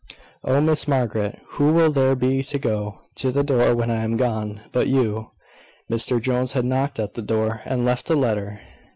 [0.43, 0.59] Oh!
[0.61, 4.61] Miss Margaret, who will there be to go to the door when I am gone,
[4.71, 5.29] but you?"
[5.91, 8.61] Mr Jones had knocked at the door, and left a letter.